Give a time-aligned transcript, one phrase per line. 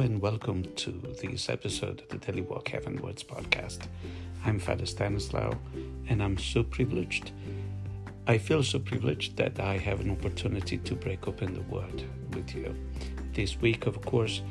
[0.00, 0.90] And welcome to
[1.22, 3.86] this episode of the Daily Walk Heaven Words podcast.
[4.44, 5.54] I'm Father Stanislaw
[6.08, 7.30] and I'm so privileged.
[8.26, 12.02] I feel so privileged that I have an opportunity to break open the Word
[12.32, 12.74] with you.
[13.34, 14.42] This week, of course,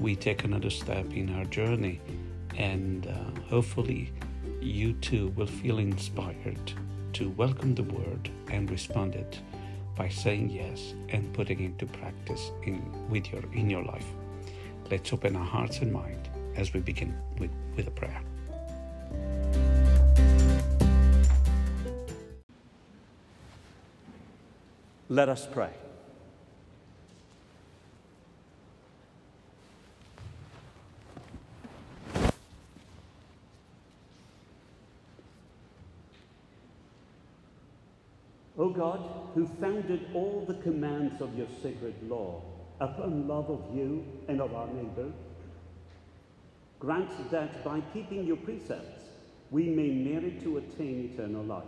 [0.00, 2.00] we take another step in our journey
[2.56, 4.12] and uh, hopefully
[4.60, 6.72] you too will feel inspired
[7.14, 9.40] to welcome the Word and respond it
[9.96, 12.80] by saying yes and putting into practice in
[13.10, 14.06] with your in your life.
[14.92, 18.20] Let's open our hearts and mind as we begin with, with a prayer.
[25.08, 25.70] Let us pray.
[38.58, 39.00] O God,
[39.34, 42.42] who founded all the commands of your sacred law
[42.80, 45.10] upon love of you and of our neighbor,
[46.78, 49.04] grant that by keeping your precepts
[49.50, 51.64] we may merit to attain eternal life.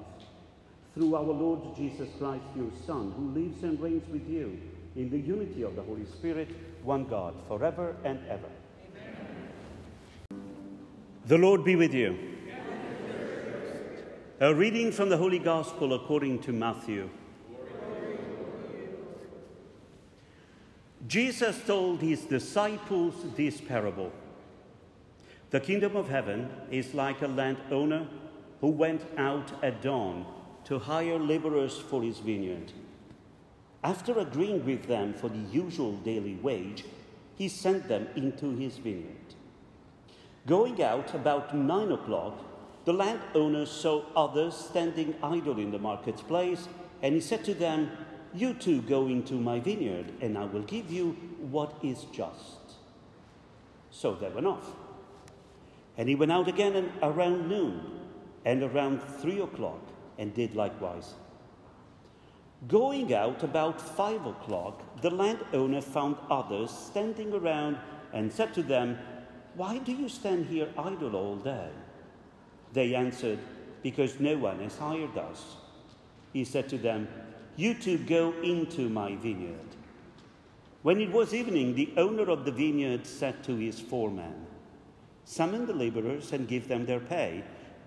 [0.95, 4.59] Through our Lord Jesus Christ, your Son, who lives and reigns with you
[4.97, 6.49] in the unity of the Holy Spirit,
[6.83, 8.49] one God, forever and ever.
[10.31, 10.43] Amen.
[11.27, 12.17] The Lord be with you.
[14.41, 17.09] A reading from the Holy Gospel according to Matthew.
[21.07, 24.11] Jesus told his disciples this parable
[25.51, 28.07] The kingdom of heaven is like a landowner
[28.61, 30.25] who went out at dawn
[30.65, 32.73] to hire laborers for his vineyard.
[33.83, 36.85] After agreeing with them for the usual daily wage,
[37.37, 39.35] he sent them into his vineyard.
[40.47, 42.39] Going out about nine o'clock,
[42.87, 46.67] the landowner saw others standing idle in the marketplace,
[47.03, 47.91] and he said to them,
[48.35, 51.13] you two go into my vineyard, and I will give you
[51.51, 52.59] what is just.
[53.91, 54.69] So they went off.
[55.97, 57.81] And he went out again around noon
[58.45, 59.81] and around three o'clock
[60.19, 61.15] and did likewise.
[62.67, 67.79] Going out about five o'clock, the landowner found others standing around
[68.13, 68.99] and said to them,
[69.55, 71.69] Why do you stand here idle all day?
[72.73, 73.39] They answered,
[73.83, 75.57] Because no one has hired us.
[76.33, 77.07] He said to them,
[77.57, 79.59] you two go into my vineyard.
[80.83, 84.47] When it was evening, the owner of the vineyard said to his foreman,
[85.25, 87.43] Summon the laborers and give them their pay,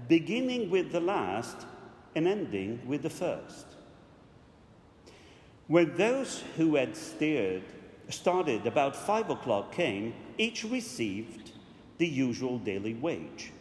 [0.08, 1.68] beginning with the last
[2.16, 3.68] and ending with the first.
[5.68, 7.64] When those who had steered,
[8.10, 11.52] started about five o'clock came, each received
[11.98, 13.52] the usual daily wage.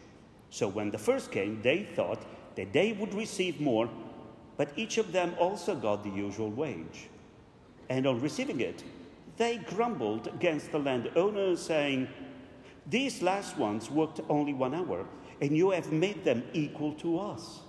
[0.51, 2.23] So when the first came, they thought
[2.55, 3.91] that they would receive more
[4.57, 7.09] but each of them also got the usual wage.
[7.89, 8.83] And on receiving it,
[9.37, 12.09] they grumbled against the landowner, saying,
[12.87, 15.07] These last ones worked only one hour,
[15.41, 17.61] and you have made them equal to us,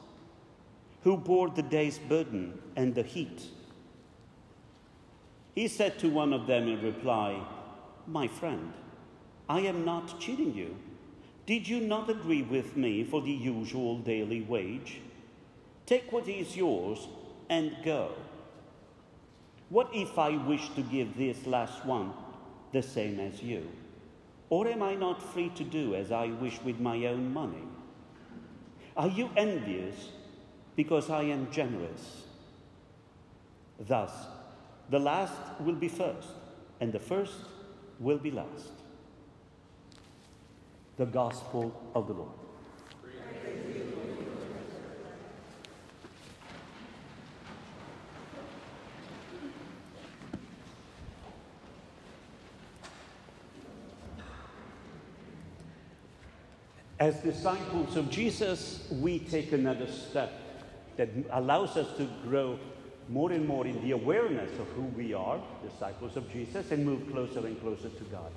[1.03, 3.43] who bore the day's burden and the heat.
[5.55, 7.41] He said to one of them in reply,
[8.05, 8.73] My friend,
[9.49, 10.75] I am not cheating you.
[11.45, 15.01] Did you not agree with me for the usual daily wage?
[15.87, 17.07] Take what is yours
[17.49, 18.11] and go.
[19.69, 22.11] What if I wish to give this last one
[22.73, 23.65] the same as you?
[24.49, 27.63] Or am I not free to do as I wish with my own money?
[28.97, 30.09] Are you envious
[30.75, 32.23] because I am generous?
[33.79, 34.11] Thus,
[34.89, 36.29] the last will be first,
[36.81, 37.35] and the first
[37.99, 38.71] will be last.
[40.97, 42.46] The Gospel of the Lord.
[56.99, 60.31] As disciples of Jesus, we take another step
[60.95, 62.57] that allows us to grow
[63.07, 67.07] more and more in the awareness of who we are, disciples of Jesus, and move
[67.11, 68.31] closer and closer to God.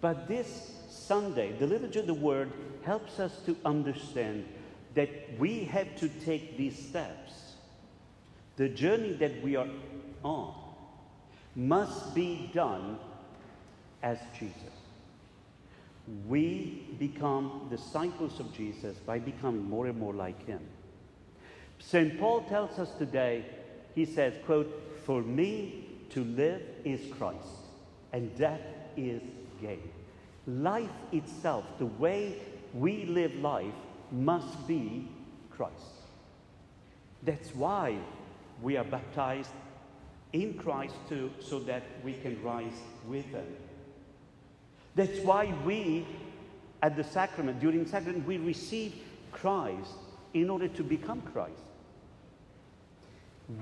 [0.00, 2.50] But this Sunday, the liturgy of the Word
[2.84, 4.46] helps us to understand
[4.94, 7.56] that we have to take these steps.
[8.56, 9.68] The journey that we are
[10.24, 10.54] on
[11.54, 12.98] must be done
[14.02, 14.75] as Jesus
[16.28, 20.60] we become disciples of Jesus by becoming more and more like him.
[21.78, 22.18] St.
[22.18, 23.44] Paul tells us today,
[23.94, 27.48] he says, quote, For me to live is Christ,
[28.12, 28.60] and death
[28.96, 29.20] is
[29.60, 29.90] gain.
[30.46, 32.38] Life itself, the way
[32.72, 33.74] we live life,
[34.12, 35.08] must be
[35.50, 35.72] Christ.
[37.22, 37.98] That's why
[38.62, 39.50] we are baptized
[40.32, 43.46] in Christ too, so that we can rise with him.
[44.96, 46.06] That's why we,
[46.82, 48.94] at the sacrament, during sacrament, we receive
[49.30, 49.92] Christ
[50.32, 51.60] in order to become Christ.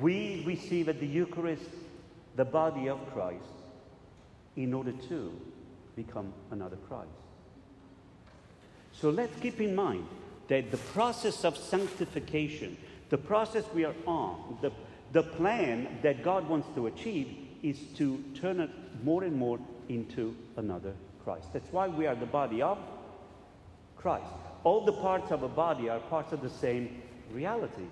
[0.00, 1.68] We receive at the Eucharist
[2.36, 3.44] the body of Christ
[4.56, 5.32] in order to
[5.96, 7.10] become another Christ.
[8.92, 10.06] So let's keep in mind
[10.48, 12.76] that the process of sanctification,
[13.10, 14.70] the process we are on, the,
[15.12, 18.70] the plan that God wants to achieve is to turn it
[19.02, 19.58] more and more
[19.88, 20.94] into another
[21.24, 21.52] Christ.
[21.52, 22.78] That's why we are the body of
[23.96, 24.26] Christ.
[24.62, 27.02] All the parts of a body are parts of the same
[27.32, 27.86] reality.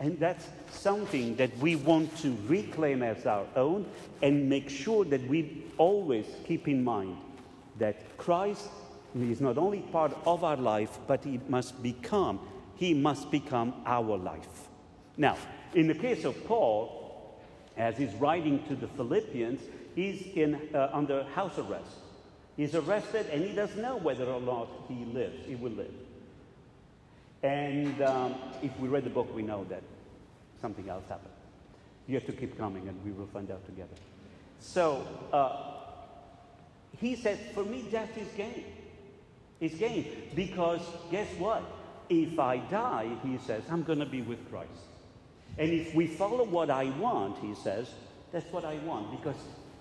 [0.00, 3.86] And that's something that we want to reclaim as our own
[4.22, 7.16] and make sure that we always keep in mind
[7.78, 8.68] that Christ
[9.16, 12.40] is not only part of our life, but he must become,
[12.76, 14.68] he must become our life.
[15.16, 15.36] Now,
[15.74, 16.97] in the case of Paul,
[17.78, 19.60] as he's writing to the Philippians,
[19.94, 21.92] he's in, uh, under house arrest.
[22.56, 25.94] He's arrested and he doesn't know whether or not he lives, he will live.
[27.44, 29.84] And um, if we read the book, we know that
[30.60, 31.32] something else happened.
[32.08, 33.94] You have to keep coming and we will find out together.
[34.58, 35.78] So uh,
[37.00, 38.64] he said, For me, death is gain.
[39.60, 40.04] It's gain.
[40.34, 40.80] Because
[41.12, 41.62] guess what?
[42.08, 44.70] If I die, he says, I'm going to be with Christ.
[45.58, 47.90] And if we follow what I want, he says,
[48.32, 49.10] that's what I want.
[49.10, 49.36] Because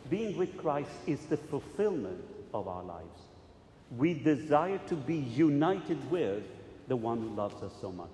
[0.09, 3.21] being with Christ is the fulfillment of our lives.
[3.95, 6.44] We desire to be united with
[6.88, 8.09] the one who loves us so much.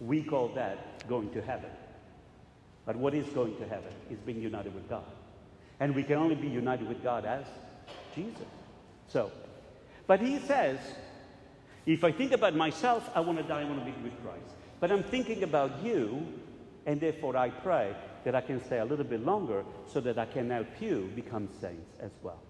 [0.00, 1.70] We call that going to heaven.
[2.86, 5.04] But what is going to heaven is being united with God.
[5.80, 7.44] And we can only be united with God as
[8.14, 8.46] Jesus.
[9.08, 9.30] So,
[10.06, 10.78] but he says,
[11.86, 14.54] if I think about myself, I want to die, I want to be with Christ.
[14.80, 16.26] But I'm thinking about you,
[16.86, 17.94] and therefore I pray
[18.24, 21.48] that I can stay a little bit longer so that I can help you become
[21.60, 22.40] saints as well.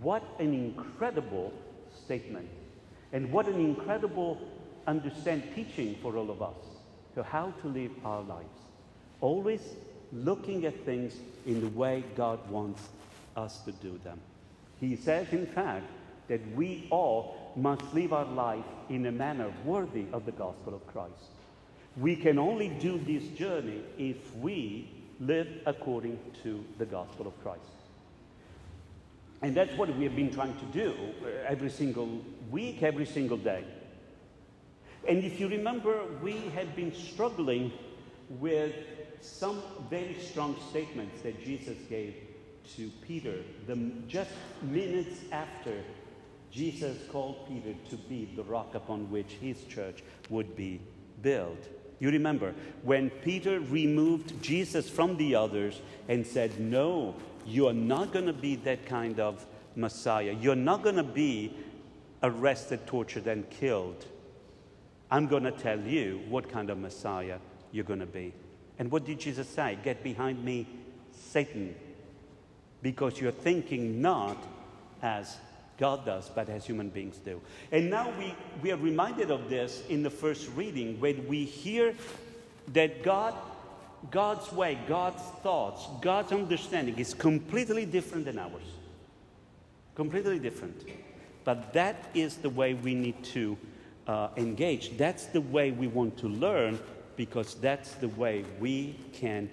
[0.00, 1.52] What an incredible
[2.04, 2.48] statement.
[3.12, 4.38] And what an incredible
[4.86, 6.56] understand teaching for all of us
[7.14, 8.60] to how to live our lives.
[9.20, 9.62] Always
[10.12, 12.82] looking at things in the way God wants
[13.36, 14.20] us to do them.
[14.80, 15.86] He says, in fact,
[16.28, 20.86] that we all must live our life in a manner worthy of the gospel of
[20.86, 21.30] Christ.
[21.96, 24.90] We can only do this journey if we
[25.20, 27.62] live according to the gospel of Christ.
[29.42, 32.20] And that's what we have been trying to do uh, every single
[32.50, 33.64] week, every single day.
[35.08, 37.72] And if you remember, we had been struggling
[38.28, 38.74] with
[39.20, 42.14] some very strong statements that Jesus gave
[42.76, 43.76] to Peter the,
[44.08, 44.30] just
[44.62, 45.72] minutes after
[46.56, 50.80] Jesus called Peter to be the rock upon which his church would be
[51.20, 51.68] built.
[51.98, 57.14] You remember when Peter removed Jesus from the others and said, No,
[57.44, 59.44] you are not going to be that kind of
[59.74, 60.34] Messiah.
[60.40, 61.54] You're not going to be
[62.22, 64.06] arrested, tortured, and killed.
[65.10, 67.36] I'm going to tell you what kind of Messiah
[67.70, 68.32] you're going to be.
[68.78, 69.78] And what did Jesus say?
[69.84, 70.66] Get behind me,
[71.12, 71.74] Satan,
[72.80, 74.42] because you're thinking not
[75.02, 75.36] as
[75.78, 77.40] God does, but as human beings do.
[77.70, 81.94] And now we, we are reminded of this in the first reading when we hear
[82.72, 83.34] that God,
[84.10, 88.64] God's way, God's thoughts, God's understanding is completely different than ours.
[89.94, 90.82] Completely different.
[91.44, 93.56] But that is the way we need to
[94.06, 94.96] uh, engage.
[94.96, 96.78] That's the way we want to learn
[97.16, 99.50] because that's the way we can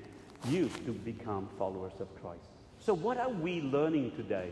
[0.47, 2.41] use to become followers of Christ.
[2.79, 4.51] So, what are we learning today?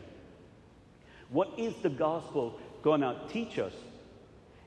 [1.31, 3.73] What is the gospel going to teach us?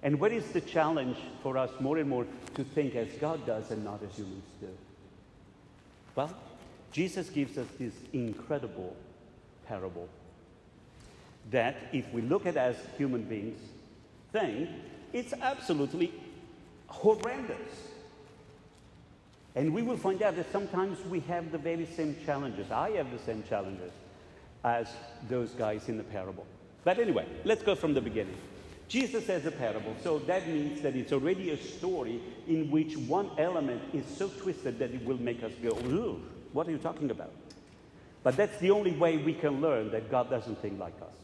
[0.02, 3.70] And what is the challenge for us more and more to think as God does
[3.70, 4.68] and not as humans do?
[6.14, 6.34] Well,
[6.92, 8.96] Jesus gives us this incredible
[9.66, 10.08] parable
[11.50, 13.60] that if we look at as human beings
[14.32, 14.68] think
[15.12, 16.12] it's absolutely
[16.88, 17.90] horrendous.
[19.54, 22.70] And we will find out that sometimes we have the very same challenges.
[22.70, 23.92] I have the same challenges
[24.64, 24.88] as
[25.28, 26.46] those guys in the parable.
[26.82, 28.36] But anyway, let's go from the beginning.
[28.88, 33.30] Jesus has a parable, so that means that it's already a story in which one
[33.38, 36.20] element is so twisted that it will make us go, Ooh,
[36.52, 37.32] what are you talking about?
[38.22, 41.14] But that's the only way we can learn that God doesn't think like us.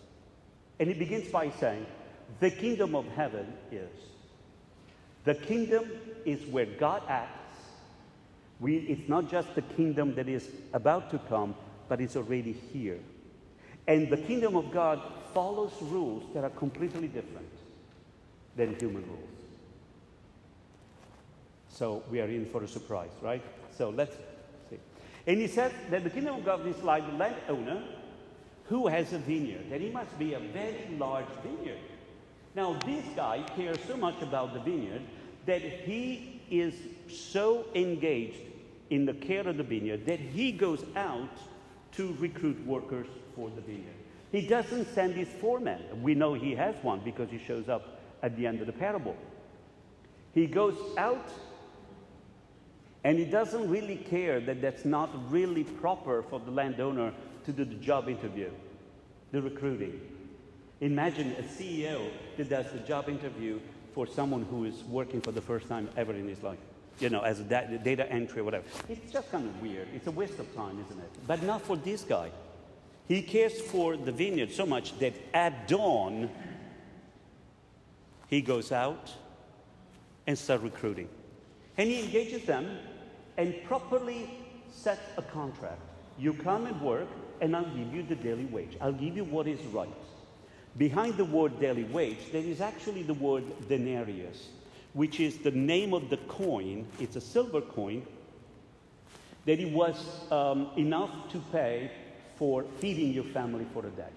[0.79, 1.87] And he begins by saying,
[2.39, 3.91] the kingdom of heaven is.
[5.25, 5.91] The kingdom
[6.25, 7.37] is where God acts.
[8.61, 11.55] We, it's not just the kingdom that is about to come,
[11.89, 12.99] but it's already here.
[13.91, 15.03] And the kingdom of God
[15.35, 17.51] follows rules that are completely different
[18.55, 19.41] than human rules.
[21.69, 23.43] So we are in for a surprise, right?
[23.77, 24.15] So let's
[24.71, 24.79] see.
[25.27, 27.83] And he said that the kingdom of God is like the landowner
[28.67, 31.81] who has a vineyard, and he must be a very large vineyard.
[32.55, 35.03] Now, this guy cares so much about the vineyard
[35.47, 36.75] that he is
[37.09, 38.39] so engaged
[38.91, 41.37] in the care of the vineyard that he goes out
[41.97, 43.95] to recruit workers for the vineyard.
[44.33, 46.03] He doesn't send his foreman.
[46.03, 49.17] We know he has one because he shows up at the end of the parable.
[50.33, 51.29] He goes out
[53.03, 57.13] and he doesn't really care that that's not really proper for the landowner
[57.45, 58.51] to do the job interview,
[59.33, 60.01] the recruiting.
[60.81, 63.59] Imagine a CEO that does the job interview
[63.95, 66.59] for someone who is working for the first time ever in his life,
[67.01, 68.65] you know, as a da- data entry or whatever.
[68.89, 69.89] It's just kind of weird.
[69.95, 71.11] It's a waste of time, isn't it?
[71.27, 72.31] But not for this guy.
[73.09, 76.31] He cares for the vineyard so much that at dawn,
[78.29, 79.11] he goes out
[80.27, 81.09] and starts recruiting.
[81.77, 82.79] And he engages them
[83.37, 84.31] and properly
[84.71, 85.81] sets a contract.
[86.19, 87.09] You come and work,
[87.41, 88.77] and I'll give you the daily wage.
[88.81, 89.89] I'll give you what is right.
[90.77, 94.49] Behind the word daily wage, there is actually the word denarius,
[94.93, 96.87] which is the name of the coin.
[96.99, 98.07] It's a silver coin
[99.47, 101.91] that it was um, enough to pay
[102.37, 104.13] for feeding your family for a day.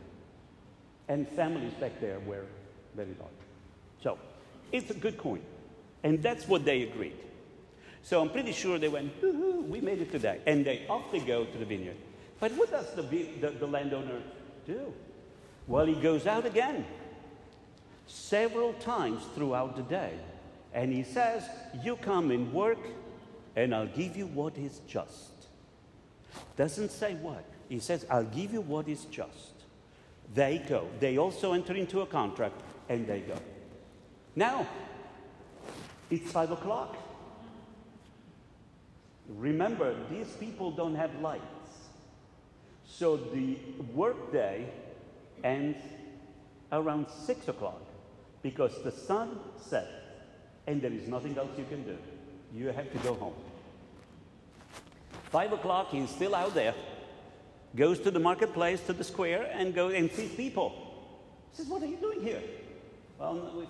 [1.07, 2.45] And families back there were
[2.95, 3.31] very large.
[4.01, 4.17] So
[4.71, 5.41] it's a good coin.
[6.03, 7.17] And that's what they agreed.
[8.01, 9.13] So I'm pretty sure they went,
[9.69, 10.41] we made it today.
[10.45, 11.95] And they off they go to the vineyard.
[12.39, 14.21] But what does the, the, the landowner
[14.65, 14.93] do?
[15.67, 16.85] Well, he goes out again
[18.07, 20.13] several times throughout the day.
[20.73, 21.43] And he says,
[21.83, 22.79] You come and work,
[23.55, 25.47] and I'll give you what is just.
[26.57, 27.45] Doesn't say what.
[27.69, 29.53] He says, I'll give you what is just.
[30.33, 30.87] They go.
[30.99, 33.35] They also enter into a contract, and they go.
[34.35, 34.67] Now,
[36.09, 36.97] it's five o'clock.
[39.29, 41.43] Remember, these people don't have lights.
[42.85, 43.57] So the
[43.93, 44.67] workday
[45.43, 45.77] ends
[46.71, 47.81] around six o'clock
[48.41, 50.02] because the sun sets
[50.67, 51.97] and there is nothing else you can do.
[52.53, 53.33] You have to go home.
[55.31, 56.75] Five o'clock, he's still out there,
[57.75, 60.71] goes to the marketplace, to the square, and goes and sees people.
[61.51, 62.41] He says, What are you doing here?
[63.19, 63.65] Well, we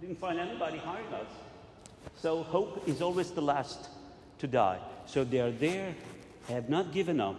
[0.00, 1.26] didn't find anybody hiring us.
[2.16, 3.88] So hope is always the last
[4.38, 4.78] to die.
[5.06, 5.94] So they are there,
[6.48, 7.36] have not given up,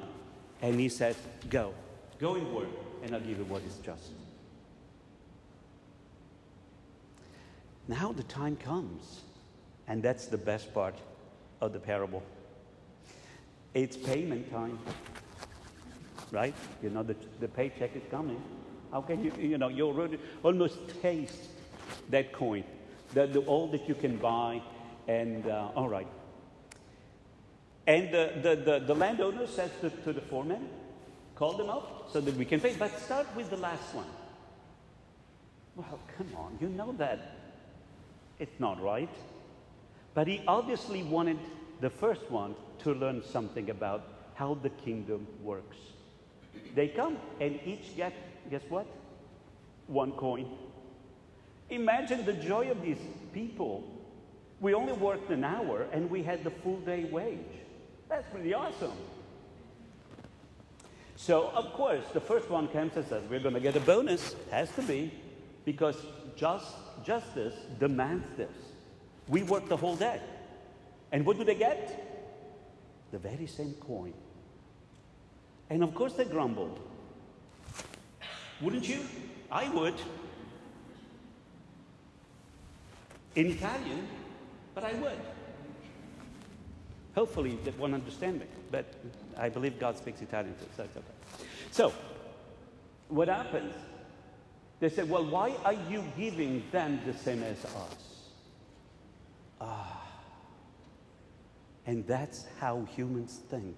[0.61, 1.15] and he said,
[1.49, 1.73] Go,
[2.19, 2.69] go and work,
[3.03, 4.11] and I'll give you what is just.
[7.87, 9.21] Now the time comes,
[9.87, 10.95] and that's the best part
[11.61, 12.23] of the parable.
[13.73, 14.79] It's payment time,
[16.31, 16.55] right?
[16.81, 18.41] You know, the, the paycheck is coming.
[18.91, 21.49] How can you, you know, you already almost taste
[22.09, 22.63] that coin,
[23.13, 24.61] the, the, all that you can buy,
[25.07, 26.07] and uh, all right.
[27.87, 30.69] And the, the, the, the landowner says to, to the foreman,
[31.35, 32.75] call them up so that we can pay.
[32.75, 34.07] But start with the last one.
[35.75, 37.44] Well, come on, you know that
[38.39, 39.09] it's not right.
[40.13, 41.37] But he obviously wanted
[41.81, 44.03] the first one to learn something about
[44.35, 45.77] how the kingdom works.
[46.73, 48.13] They come and each get,
[48.49, 48.85] guess what?
[49.87, 50.49] One coin.
[51.69, 52.97] Imagine the joy of these
[53.33, 53.83] people.
[54.59, 57.39] We only worked an hour and we had the full day wage.
[58.07, 58.93] That's pretty awesome.
[61.15, 64.35] So, of course, the first one comes and says, We're going to get a bonus.
[64.51, 65.11] Has to be,
[65.63, 65.95] because
[66.35, 66.67] just,
[67.03, 68.55] justice demands this.
[69.27, 70.19] We work the whole day.
[71.11, 72.01] And what do they get?
[73.11, 74.13] The very same coin.
[75.69, 76.79] And of course, they grumbled.
[78.61, 78.99] Wouldn't you?
[79.51, 79.95] I would.
[83.35, 84.07] In Italian,
[84.73, 85.19] but I would.
[87.15, 88.85] Hopefully, that won't understand me, but
[89.37, 91.45] I believe God speaks Italian so it's okay.
[91.71, 91.93] So,
[93.09, 93.73] what happens?
[94.79, 97.95] They say, Well, why are you giving them the same as us?
[99.61, 100.01] Ah.
[101.87, 103.77] And that's how humans think,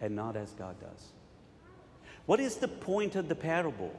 [0.00, 1.08] and not as God does.
[2.24, 3.94] What is the point of the parable?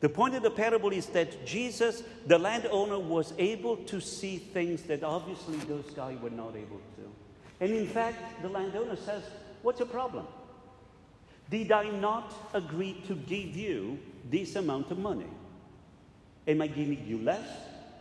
[0.00, 4.82] The point of the parable is that Jesus, the landowner, was able to see things
[4.84, 7.12] that obviously those guys were not able to.
[7.60, 9.22] And in fact, the landowner says,
[9.62, 10.26] What's your problem?
[11.50, 13.98] Did I not agree to give you
[14.30, 15.26] this amount of money?
[16.46, 17.46] Am I giving you less?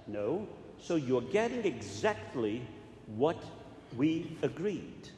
[0.07, 0.47] No.
[0.79, 2.61] So you're getting exactly
[3.15, 3.37] what
[3.95, 5.09] we agreed.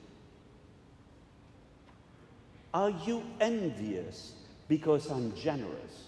[2.73, 4.33] Are you envious
[4.67, 6.07] because I'm generous?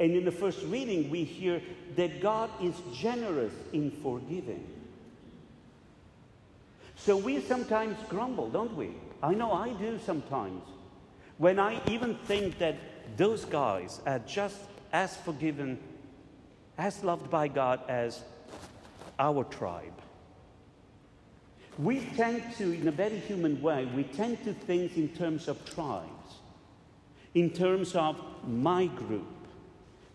[0.00, 1.62] And in the first reading, we hear
[1.96, 4.66] that God is generous in forgiving.
[6.96, 8.90] So we sometimes grumble, don't we?
[9.22, 10.62] I know I do sometimes.
[11.40, 12.76] When I even think that
[13.16, 14.58] those guys are just
[14.92, 15.78] as forgiven,
[16.76, 18.20] as loved by God as
[19.18, 19.98] our tribe.
[21.78, 25.64] We tend to, in a very human way, we tend to think in terms of
[25.64, 26.34] tribes,
[27.34, 29.32] in terms of my group,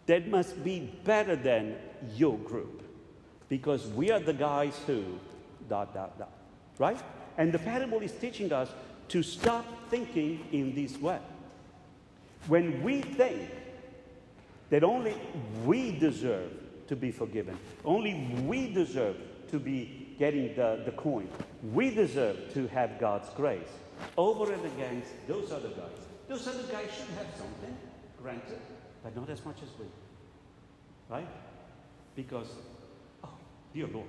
[0.06, 1.76] that must be better than
[2.16, 2.84] your group,
[3.50, 5.04] because we are the guys who,
[5.68, 6.38] dot, dot, dot,
[6.78, 7.02] right?
[7.40, 8.70] And the parable is teaching us
[9.10, 11.20] to stop thinking in this way.
[12.48, 13.50] When we think
[14.70, 15.16] that only
[15.66, 16.52] we deserve
[16.88, 19.18] to be forgiven, only we deserve
[19.50, 21.28] to be getting the, the coin,
[21.74, 23.70] we deserve to have God's grace
[24.18, 26.06] over and against those other guys.
[26.28, 27.78] Those other guys should have something,
[28.22, 28.60] granted,
[29.04, 29.86] but not as much as we.
[31.10, 31.28] Right?
[32.16, 32.48] Because,
[33.24, 33.30] oh,
[33.74, 34.08] dear Lord,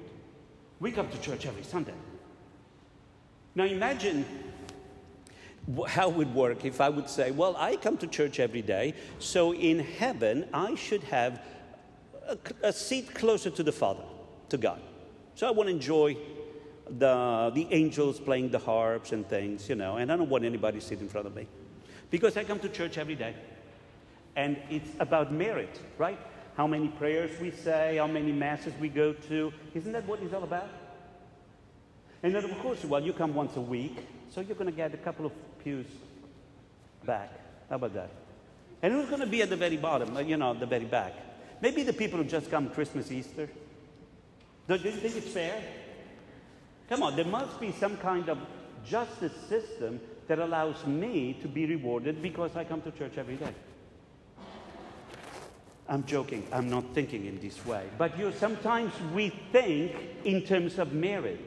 [0.80, 1.94] we come to church every Sunday.
[3.54, 4.24] Now imagine
[5.88, 8.94] how it would work if I would say, Well, I come to church every day,
[9.18, 11.42] so in heaven I should have
[12.26, 14.04] a, a seat closer to the Father,
[14.50, 14.80] to God.
[15.34, 16.16] So I want to enjoy
[16.88, 20.80] the, the angels playing the harps and things, you know, and I don't want anybody
[20.80, 21.46] to sit in front of me.
[22.10, 23.34] Because I come to church every day.
[24.36, 26.18] And it's about merit, right?
[26.56, 29.52] How many prayers we say, how many masses we go to.
[29.74, 30.68] Isn't that what it's all about?
[32.22, 33.96] And then, of course, well, you come once a week,
[34.30, 35.32] so you're going to get a couple of
[35.66, 35.86] pews
[37.04, 37.28] back.
[37.68, 38.10] How about that?
[38.82, 41.12] And who's going to be at the very bottom, uh, you know, the very back?
[41.60, 43.48] Maybe the people who just come Christmas, Easter.
[44.68, 45.60] Don't you think it's fair?
[46.88, 48.38] Come on, there must be some kind of
[48.84, 53.52] justice system that allows me to be rewarded because I come to church every day.
[55.88, 56.46] I'm joking.
[56.52, 57.88] I'm not thinking in this way.
[57.98, 61.44] But you sometimes we think in terms of merit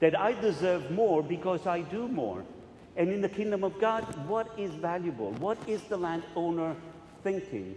[0.00, 2.44] that I deserve more because I do more.
[2.96, 5.32] And in the kingdom of God, what is valuable?
[5.32, 6.76] What is the landowner
[7.22, 7.76] thinking?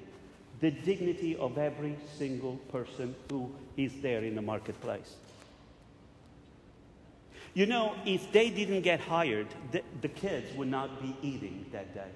[0.59, 5.15] The dignity of every single person who is there in the marketplace.
[7.53, 11.93] You know, if they didn't get hired, the, the kids would not be eating that
[11.93, 12.11] day.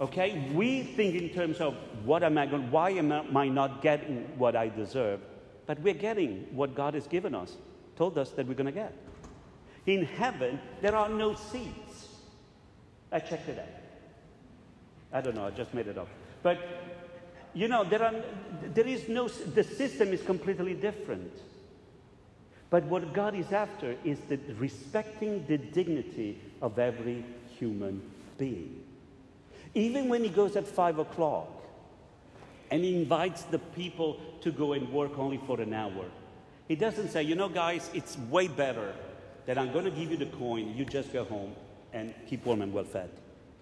[0.00, 0.50] Okay?
[0.54, 4.56] We think in terms of what am I going, why am I not getting what
[4.56, 5.20] I deserve?
[5.66, 7.56] But we're getting what God has given us,
[7.96, 8.94] told us that we're going to get.
[9.86, 12.08] In heaven, there are no seats.
[13.10, 13.80] I checked it out.
[15.12, 16.08] I don't know, I just made it up.
[16.42, 16.58] But,
[17.54, 18.14] you know, there, are,
[18.74, 21.32] there is no, the system is completely different.
[22.68, 27.24] But what God is after is the respecting the dignity of every
[27.58, 28.00] human
[28.38, 28.84] being.
[29.74, 31.48] Even when he goes at five o'clock
[32.70, 36.04] and he invites the people to go and work only for an hour,
[36.68, 38.94] he doesn't say, you know, guys, it's way better
[39.46, 41.54] that I'm going to give you the coin, you just go home
[41.92, 43.10] and keep warm and well fed.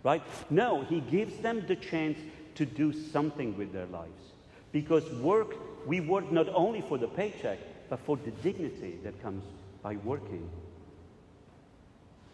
[0.03, 0.23] Right?
[0.51, 2.19] No, he gives them the chance
[2.55, 4.33] to do something with their lives.
[4.73, 5.55] Because work,
[5.87, 9.45] we work not only for the paycheck, but for the dignity that comes
[9.83, 10.49] by working.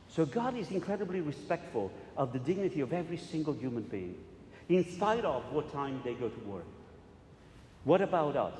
[0.08, 4.16] So God is incredibly respectful of the dignity of every single human being,
[4.68, 6.66] in spite of what time they go to work.
[7.84, 8.54] What about us?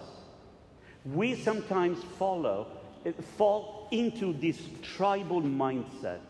[1.05, 2.67] We sometimes follow,
[3.13, 6.21] fall into this tribal mindset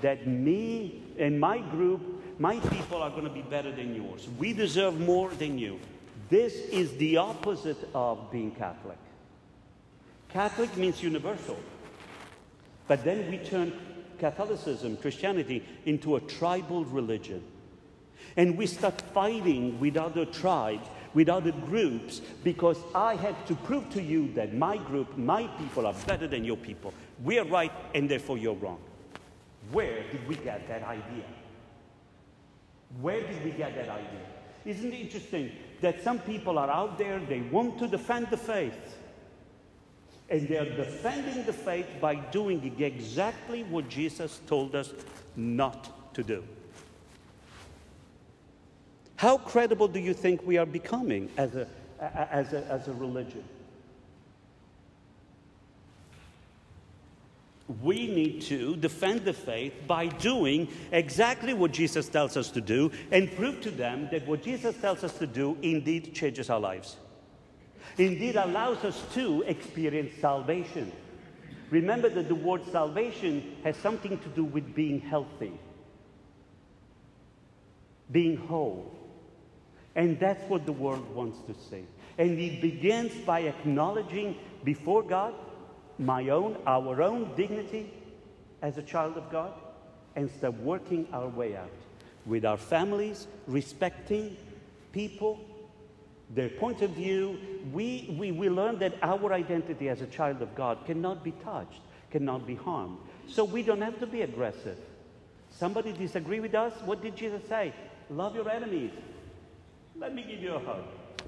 [0.00, 4.28] that me and my group, my people are going to be better than yours.
[4.38, 5.80] We deserve more than you.
[6.28, 8.98] This is the opposite of being Catholic.
[10.28, 11.56] Catholic means universal.
[12.88, 13.72] But then we turn
[14.18, 17.42] Catholicism, Christianity, into a tribal religion.
[18.36, 23.88] And we start fighting with other tribes, with other groups, because I have to prove
[23.90, 26.92] to you that my group, my people are better than your people.
[27.22, 28.80] We're right, and therefore you're wrong.
[29.72, 31.24] Where did we get that idea?
[33.00, 34.26] Where did we get that idea?
[34.64, 38.98] Isn't it interesting that some people are out there, they want to defend the faith,
[40.30, 44.92] and they're defending the faith by doing exactly what Jesus told us
[45.36, 46.42] not to do.
[49.16, 51.66] How credible do you think we are becoming as a,
[52.00, 53.44] as a, as a religion?
[57.82, 62.90] We need to defend the faith by doing exactly what Jesus tells us to do
[63.10, 66.96] and prove to them that what Jesus tells us to do indeed changes our lives
[67.98, 70.90] indeed allows us to experience salvation.
[71.70, 75.52] Remember that the word salvation has something to do with being healthy,
[78.10, 78.92] being whole.
[79.96, 81.84] And that's what the world wants to see.
[82.18, 85.34] And it begins by acknowledging before God
[85.98, 87.92] my own, our own dignity
[88.62, 89.52] as a child of God,
[90.16, 91.70] and start working our way out
[92.26, 94.36] with our families, respecting
[94.92, 95.40] people,
[96.30, 97.38] their point of view.
[97.72, 101.80] We, we, we learn that our identity as a child of God cannot be touched,
[102.10, 102.98] cannot be harmed.
[103.28, 104.78] So we don't have to be aggressive.
[105.50, 106.72] Somebody disagree with us?
[106.84, 107.72] What did Jesus say?
[108.10, 108.90] Love your enemies.
[109.96, 110.82] Let me give you a hug.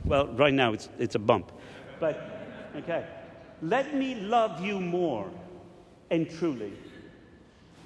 [0.05, 1.53] Well, right now it's, it's a bump.
[2.01, 3.07] But, okay.
[3.63, 5.31] Let me love you more
[6.11, 6.73] and truly.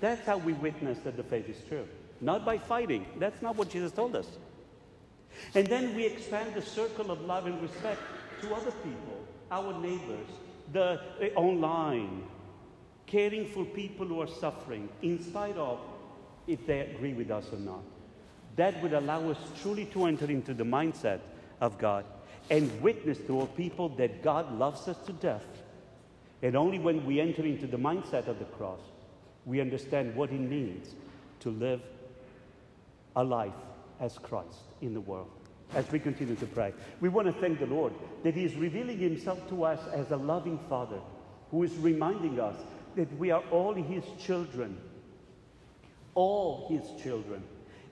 [0.01, 1.87] That's how we witness that the faith is true.
[2.21, 3.07] Not by fighting.
[3.19, 4.27] That's not what Jesus told us.
[5.55, 8.01] And then we expand the circle of love and respect
[8.43, 10.27] to other people, our neighbors,
[10.73, 12.25] the uh, online,
[13.07, 15.79] caring for people who are suffering, in spite of
[16.47, 17.83] if they agree with us or not.
[18.61, 21.20] That would allow us truly to enter into the mindset
[21.62, 22.05] of God
[22.51, 25.46] and witness to all people that God loves us to death.
[26.42, 28.81] And only when we enter into the mindset of the cross,
[29.46, 30.94] we understand what it means
[31.38, 31.81] to live
[33.16, 33.55] a life
[33.99, 35.31] as Christ in the world.
[35.75, 37.94] As we continue to pray, we want to thank the Lord
[38.25, 41.01] that He is revealing Himself to us as a loving Father
[41.51, 42.57] who is reminding us
[42.94, 44.77] that we are all His children.
[46.14, 47.42] All His children.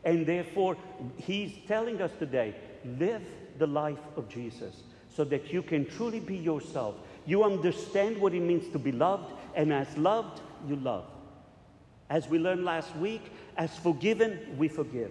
[0.04, 0.76] And therefore,
[1.16, 3.22] He's telling us today live
[3.58, 4.82] the life of Jesus
[5.14, 6.94] so that you can truly be yourself.
[7.26, 11.04] You understand what it means to be loved, and as loved, you love.
[12.08, 13.22] As we learned last week,
[13.56, 15.10] as forgiven, we forgive.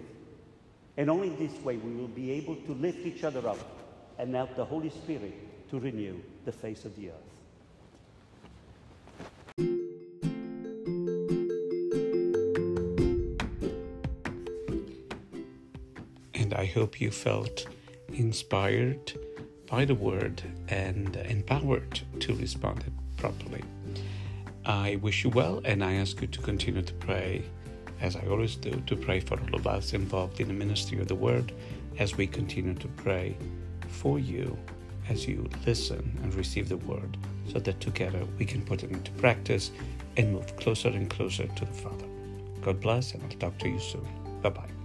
[0.96, 3.58] And only this way we will be able to lift each other up
[4.18, 7.14] and help the Holy Spirit to renew the face of the earth.
[16.68, 17.66] Hope you felt
[18.12, 19.12] inspired
[19.66, 23.62] by the word and empowered to respond it properly.
[24.64, 27.42] I wish you well and I ask you to continue to pray,
[28.00, 31.08] as I always do, to pray for all of us involved in the ministry of
[31.08, 31.52] the word
[31.98, 33.36] as we continue to pray
[33.88, 34.56] for you
[35.08, 37.16] as you listen and receive the word
[37.50, 39.70] so that together we can put it into practice
[40.16, 42.06] and move closer and closer to the Father.
[42.60, 44.06] God bless, and I'll talk to you soon.
[44.42, 44.77] Bye bye.